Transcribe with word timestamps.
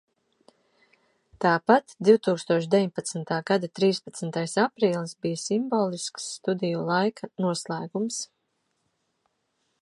Tāpat 1.43 1.91
divtūkstoš 2.07 2.65
deviņpadsmitā 2.75 3.37
gada 3.51 3.69
trīspadsmitais 3.81 4.57
aprīlis 4.65 5.13
bija 5.27 5.43
simbolisks 5.43 6.27
studiju 6.39 6.83
laika 6.89 7.31
noslēgums. 7.47 8.19